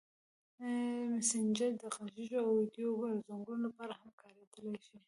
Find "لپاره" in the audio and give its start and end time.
3.67-3.93